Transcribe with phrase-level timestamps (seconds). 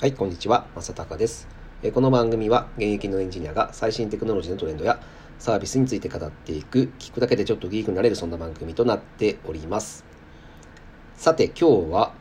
[0.00, 0.66] はい、こんにちは。
[0.74, 1.46] 正隆です。
[1.94, 5.00] この番組は現役のエンジニアが最新テクノロジーのトレンドや
[5.38, 10.04] サービスについて語っていく、聞くだけでちょっとギークになれるそんな番組となっております。
[11.14, 12.12] さて、今日は、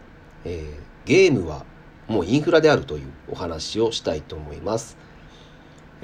[0.45, 1.65] えーゲームは
[2.07, 4.97] もうインフラであるというお話をしたいと思います。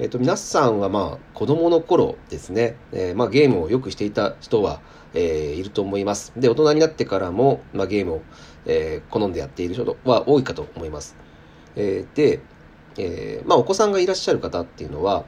[0.00, 4.80] えっ、と、皆さんはまあ、子供の頃ですね、えーまあ、ゲームをよくしていた人は、
[5.14, 6.32] えいると思います。
[6.36, 8.22] で、大人になってからも、まあ、ゲームを、
[8.66, 11.29] え好んでやっている人は多いかと思います。
[11.76, 12.40] えーで、
[12.96, 15.24] えーまあ、お子さんがいらっしゃる方っていうのは、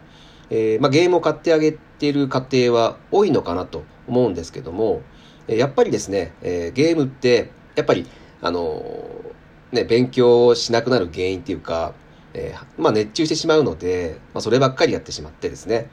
[0.50, 5.02] えーまあ、ゲームを買ってあげてる家庭は多いのかなと思うんですけども、
[5.46, 8.06] やっぱりですね、えーゲームって、やっぱり、
[8.40, 9.34] あの
[9.72, 11.94] ね、勉強しなくなる原因っていうか、
[12.34, 15.90] えーまあ、熱中してしまうので、まあ、そればっかりやってしまってですね、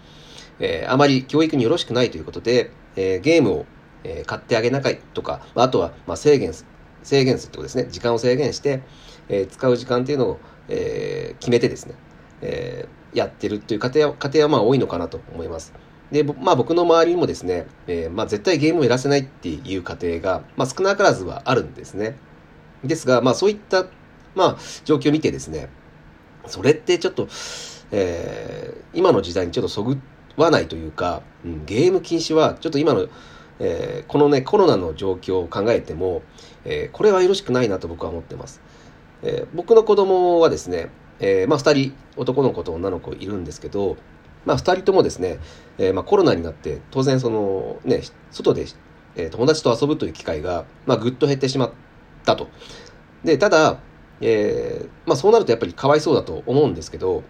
[0.59, 3.66] えーあまり教育によろしくないということで、えーゲームを、
[4.03, 6.53] え買ってあげなかいとか、まあとは、ま、制限、
[7.03, 7.88] 制限するってことですね。
[7.89, 8.81] 時間を制限して、
[9.29, 11.95] えー使う時間っていうのを、えー決めてですね、
[12.41, 15.73] えーやってるっていう家庭は、家庭はまあ多いのかなと思います。
[16.11, 22.17] で、まあ僕の周りにもですね、えーまあ絶対ゲームをやらせないっていう家庭が、まあ少なからずはあるんですね。
[22.83, 23.86] ですが、まあそういった、
[24.36, 25.69] まあ状況を見てですね、
[26.47, 27.27] それってちょっと、
[27.91, 29.99] えー今の時代にちょっとそぐ
[30.36, 33.08] わないというか、うんゲーム禁止はちょっと今の、
[33.59, 36.21] えーこのね、コロナの状況を考えても、
[36.66, 38.61] えーこれはよろしくないなと僕は思ってます。
[39.23, 40.89] えー僕の子供はですね、
[41.20, 43.98] えーまあ2人、男の子と女の子いるんですけど、
[44.45, 45.39] まあ2人ともですね、
[45.78, 48.66] えーまあコロナになって当然そのね、外で、
[49.16, 51.72] えー友達と遊ぶという機会が、まあぐっと減ってしまっ
[52.26, 52.48] たと。
[53.23, 53.80] で、ただ、
[54.22, 57.23] えーまあそうなるとやっぱりかわいそうだと思うんですけど、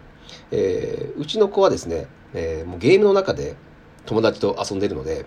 [0.50, 3.56] えーうちの子はですね、えーもうゲームの中で
[4.06, 5.26] 友達と遊んでるので、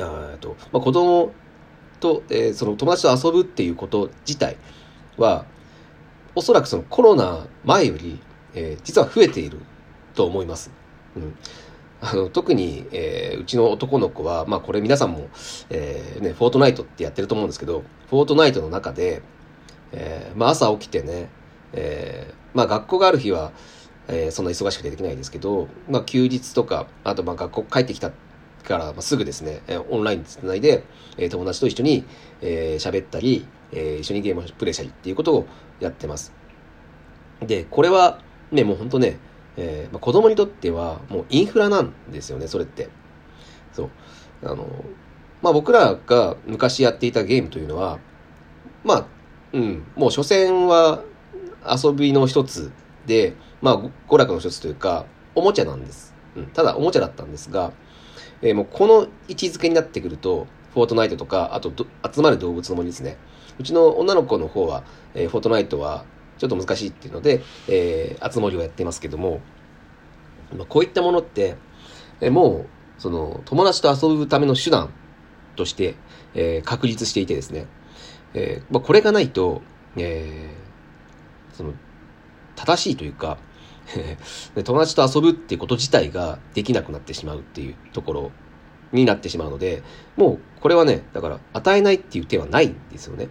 [0.00, 1.32] あえっとまあ、子供
[2.00, 4.56] と、えーその友達と遊ぶっていうこと自体
[5.18, 5.46] は、
[6.36, 8.20] おそらくそのコロナ前より、
[8.54, 9.58] えー実は増えている
[10.14, 10.70] と思います。
[11.16, 11.34] うん。
[12.02, 15.28] あの特に、えーうちの男の子は、まあこれ皆さんも、
[15.70, 19.22] えーね、フォートナイトってやってると思うんですけど、フォートナイトの中で、
[19.92, 21.30] えーまあ朝起きてね、
[21.72, 23.52] えーまあ学校がある日は、
[24.08, 30.84] えーそんな忙しくてできないですけど、まあ休日とか、あとまあ学校帰ってきたから、すぐですね、オンラインつないで、
[31.16, 32.04] え友達と一緒に
[32.42, 35.46] えー喋ったり、え一緒にゲームをプレイしたりっていうことを
[35.80, 36.32] やってます。
[37.40, 38.20] で、これは
[38.50, 39.18] ね、もう本当ね、
[39.56, 42.88] えーまあ、子供にとってはもうインフラなんですよね、それって。
[43.72, 43.90] そう。
[44.42, 44.84] あの、
[45.42, 47.98] まあ僕らが昔やっていたゲームというのは、
[48.84, 49.06] まあ、
[49.52, 51.02] うん、もう所詮は
[51.64, 52.72] 遊びの一つ
[53.06, 56.14] で、まあ娯楽の一つというか、おもちゃなんです。
[56.36, 57.72] うん、ただおもちゃだったんですが、
[58.42, 61.72] えーもうこの位置づけになってくると、フォートナイトとか、あと
[62.12, 63.16] 集まる動物の森ですね。
[63.58, 64.84] うちの女の子の方は、
[65.14, 66.04] えーフォートナイトは
[66.38, 69.40] ちょっと難しいっていうので、えー、集まりをやってますけども、
[70.56, 71.56] まあ、こういったものって、
[72.20, 72.66] えーもう、
[72.98, 74.90] その、友達と遊ぶための手段
[75.56, 75.94] として、
[76.34, 77.66] えー確立していてですね、
[78.34, 79.62] えーまあ、これがないと、
[79.96, 81.72] えーその、
[82.54, 83.38] 正しいというか、
[84.64, 88.30] 友達と遊ぶっていうこと自体ができなくなってしまうっていうところ
[88.92, 89.82] になってしまうので、
[90.16, 93.28] もうこれはね、だから与えないっていう手はないんですよね。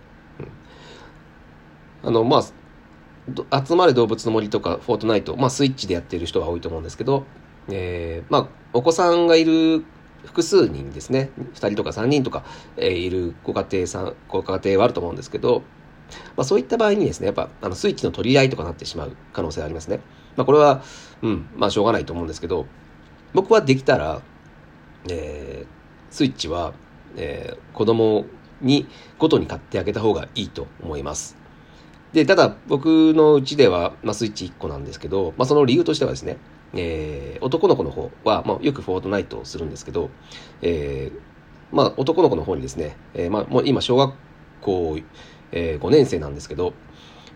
[2.05, 2.43] あの、ま
[3.51, 7.25] あ、集まる動物の森とかフォートナイト、まあスイッチでやってる人が多いと思うんですけど、
[7.69, 9.83] えーまあ、お子さんがいる
[10.23, 12.43] 複数人ですね、2人とか3人とか、
[12.77, 15.63] えーいるご家庭さん、ご家庭はあると思うんですけど、
[16.37, 19.99] まあそういった場合にですね、やっぱあのスイッチの取り合いとかなってしまう可能性がありますね。
[20.35, 20.83] まあこれは、
[21.23, 22.67] うん、まあしょうがないと思うんですけど、
[23.33, 24.21] 僕はできたら、
[25.09, 25.75] えー
[26.11, 26.73] スイッチは、
[27.17, 28.25] えー子供
[28.61, 28.87] に
[29.17, 31.44] ごとに買ってあげた方がいいと思います。
[32.15, 36.37] で、ただ僕のうちでは、まあ、スイッチ1個なんですけど、まあ、その理由としてはですね、
[36.73, 40.09] えー男の子の方は、まあ、よくフォートナイトをするんですけど、
[40.61, 41.19] えー
[41.75, 44.15] まあ、男の子の方にですね、えーまあ、もう今小学
[44.61, 44.97] 校、
[45.51, 46.73] えー5年生なんですけど、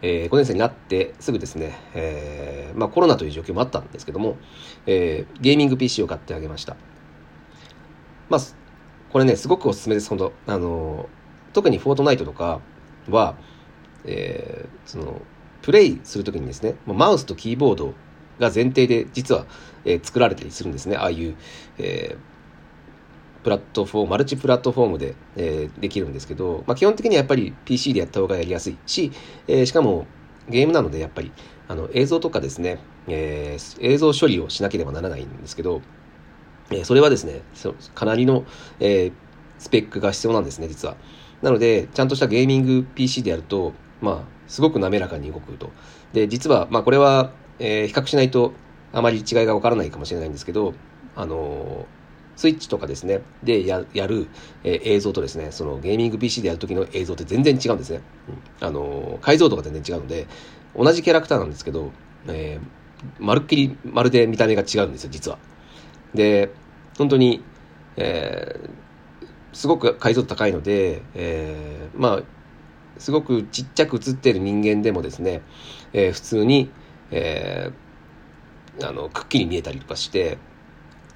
[0.01, 4.37] えー5年生になってすぐですね、えーまあ、コロナという状況もあったんですけども、
[4.85, 6.77] えーゲーミング PC を買ってあげました。
[8.29, 8.41] まあ、
[9.09, 11.09] これね、すごくおすすめです、本当あの、
[11.53, 12.61] 特にフォートナイトとか
[13.09, 13.35] は、
[14.09, 15.21] えーその、
[15.61, 17.93] プレイするときにですね、マウスとキーボード
[18.39, 19.45] が前提で実は、
[19.85, 20.95] えー作られたりするんですね。
[20.97, 21.35] ああいう、
[21.77, 22.29] えー
[23.41, 29.11] プラットフォーム、マルチプラットフォームで、えーできるんですけど、まあ、基本的にはやっぱり PC でやった方がやりやすいし、
[29.47, 30.07] えーしかも
[30.49, 31.31] ゲームなのでやっぱり
[31.67, 35.81] あの映像とかですね、えー映像処理をしなければならないんですけど、
[36.71, 37.41] えーそれはですね、
[37.93, 38.45] かなりの、
[38.79, 39.13] えー
[39.59, 40.95] スペックが必要なんですね、実は。
[41.41, 45.71] なので、ちゃんとしたゲーミング PC でやると、まあ、すごく滑らかに動くと。
[46.13, 48.53] で、実は、まあ、これは、えー、比較しないと
[48.93, 50.73] あまり違いがわからないかもしれないんですけど、
[51.15, 51.85] あの
[52.35, 54.27] スイッチとかですね、でやる、
[54.63, 57.99] えー、映像とですね、そのゲーミング PC でやるときの映像って全然違うんですね。
[58.61, 60.27] うん、あの解像度が全然違うので、
[60.75, 61.91] 同じキャラクターなんですけど、
[62.27, 65.37] えー、まるっきりまるで見た目が違うんですよ、実は。
[66.13, 66.49] で、
[66.97, 67.43] 本当に、
[67.97, 72.23] えー、すごく解像度高いので、えー、まあ、
[72.99, 75.41] すごくちっちゃく映ってる人間でもですね、
[75.93, 76.69] えー、普通に、
[77.11, 80.37] えー、あの、くっきり見えたりとかして、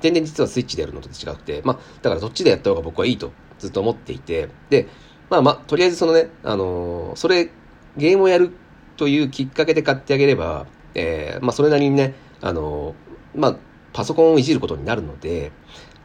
[0.02, 4.88] 全然実はスイッチでやるのと違くて、まあ、だからどっちでやった方が僕はいいとずっと思っていて、で、
[5.30, 7.50] まあまあ、とりあえずそのね、あのー、それ、
[7.96, 8.52] ゲームをやる
[8.98, 10.66] というきっかけで買ってあげれば、
[10.96, 13.56] えー、まあ、それなりにね、あのー、まあ、
[13.94, 15.52] パソコンをいじることになるので、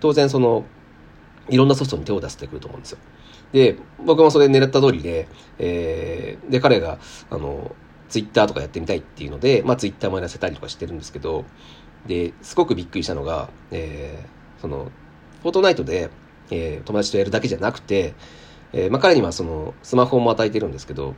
[0.00, 0.64] 当然その、
[1.48, 2.98] いろんなソフトに手を出してくると思うんですよ。
[3.52, 5.28] で、僕もそれ狙った通りで、
[5.58, 6.98] えー、で、彼が、
[7.30, 7.74] あの、
[8.08, 11.44] ツイッターとかやってみたいっていうので、まあツイッターもやらせたりとかしてるんですけど、
[12.06, 14.90] で、すごくびっくりしたのが、えー、その、
[15.42, 16.10] フォートナイトで、
[16.50, 18.14] えー、友達とやるだけじゃなくて、
[18.72, 21.14] えー、まあ彼にはその、スマホも与えてるんですけど、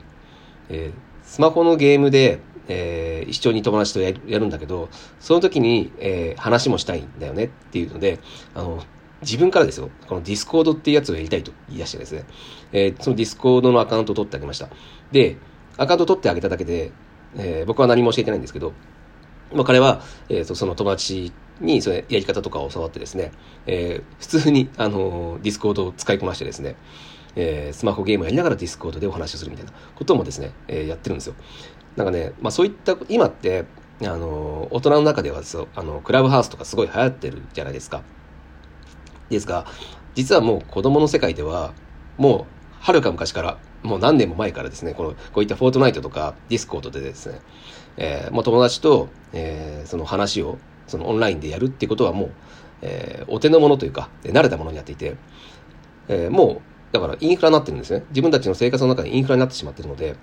[0.68, 4.88] えー、スマホのゲームで、えー、一緒に友達とやるんだけど、
[5.18, 8.20] その時に、えー、話もしたいんだよねっていうので、
[8.54, 8.82] あの、
[9.22, 12.24] 自分からですよ、この Discord っていうやつをやりたいと言い出してですね、
[12.72, 14.68] えー、その Discord のアカウントを取ってあげました。
[15.12, 15.36] で、
[15.76, 16.92] アカウントを取ってあげただけで、
[17.36, 18.72] えー、僕は何も教えてないんですけど、
[19.52, 23.32] まあ、彼は、えー、その友達にそのやり方とかを教わってですね、
[23.66, 26.76] えー、普通に、あの Discord を使いこなしてですね、
[27.36, 31.34] えー、スマホゲームをやりながら Discord でお話をするみたいなこともですね、えー、やってるんですよ。
[31.96, 33.66] なんかね、まあそういった、今って、
[34.02, 38.02] あの大人の中ではそうあのクラブハウスとかすごい流行ってるじゃないですか。
[39.30, 39.66] ですが、
[40.14, 41.72] 実はもう子供の世界では、
[42.18, 42.44] もう、
[42.80, 47.40] はるか昔から、もう何年も前からですね、この、こういった Fortnite とか Discord でですね、
[47.96, 52.30] えー、もう友達と、えー、その話を、そのオンラインでやるってことはもう、
[52.82, 55.16] えー、お手の物というか、慣れたものになっていて、
[56.08, 58.04] えー、もう、だからインフラになってるんですね。
[58.10, 60.16] 自分たちの生活の中でインフラになってしまってるので、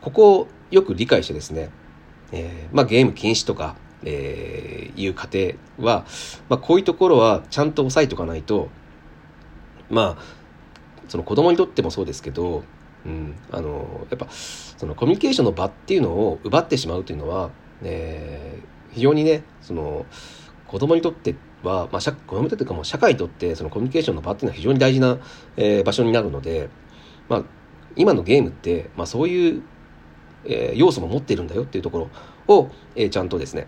[0.00, 1.70] ここをよく理解してですね、
[2.32, 6.04] えー、まあゲーム禁止とか、えー、いう家庭は、
[6.48, 8.68] まあ、こういうところはちゃんと押さえておかないと、
[9.90, 10.22] まあ、
[11.08, 12.64] その子供にとってもそうですけど、
[13.04, 17.50] うん、あの、やっぱ、そのコミュニケーションの場っていうのを奪ってしまうというのは、
[17.82, 20.06] えー、非常にね、その、
[20.66, 25.18] 子供にとっては、まあ、子供にとってかも社会にとってそのコミュニケーションの場っていうのは非常に大事な、
[25.56, 26.68] えー、場所になるので、
[27.28, 27.42] まあ、
[27.96, 29.62] 今のゲームって、まあ、そういう、
[30.44, 32.10] えー、要素も持っているんだよっていうとこ
[32.48, 33.66] ろを、えー、ちゃんとですね、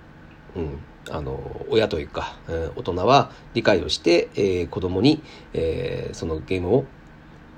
[0.57, 0.79] うん、
[1.11, 5.23] あの親というか、うん、大人は理解をして、えー、子供に、
[5.53, 6.85] えー、そのゲームを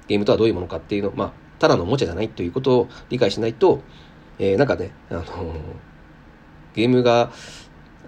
[0.09, 3.83] ゲームとはどういうものかっていうのまあただのおもちゃじゃないということを理解しないと、
[4.39, 5.25] えー、なんかね、あの
[6.75, 7.31] ゲームが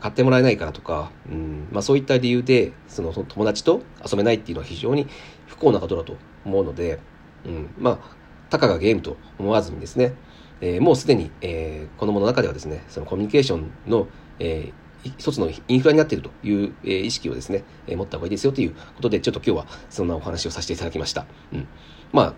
[0.00, 5.06] 買ってもらえないからとか、うんまあ、そういった理由でその友達と遊べないっていうのは非常に
[5.46, 6.98] 不幸なことだと思うので、
[7.44, 8.16] うん、まあ
[8.50, 10.14] たかがゲームと思わずにですね、
[10.60, 14.08] えー、もうすでに、えー、子供の中ではですねそのコミュニケーションの、
[14.38, 14.72] えー、
[15.02, 21.26] 一つのインフラになっているという、え、意識をですね、え、持った方がいいですよということで、ちょっと今日はそんなお話をさせていただきました。
[21.52, 21.68] うん。
[22.12, 22.34] まあ、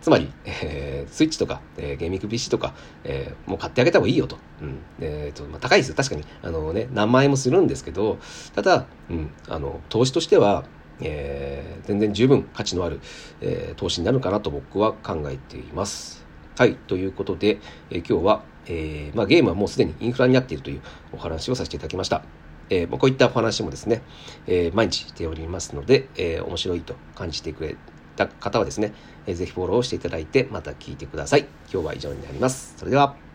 [0.00, 2.74] つまり、えー、スイッチとか、えー、ゲーミング PC とか、
[3.04, 4.38] えー、もう買ってあげた方がいいよと。
[4.62, 4.78] うん。
[5.00, 5.94] えー、と、まあ、高いですよ。
[5.94, 6.24] 確かに。
[6.42, 8.18] あのね、何万円もするんですけど、
[8.54, 10.64] ただ、うん、あの、投資としては、
[11.02, 13.00] えー、全然十分価値のある、
[13.40, 16.19] えー、投資になるかなと僕は考えています。
[16.60, 16.74] はい。
[16.74, 17.58] ということで、
[17.90, 22.22] え、今日は、えー、まあ、ゲームはもうすでにインフラになっているというお話をさせていただきました。
[22.68, 24.02] えー、こういったお話もですね、
[24.46, 27.76] えー、毎日しておりますので、えー、面白いと感じてくれ
[28.14, 28.92] た方はですね、
[29.26, 31.46] えー、ぜひフォローしていただいて、また聞いてください。
[31.72, 32.74] 今日は以上になります。
[32.76, 33.29] それでは。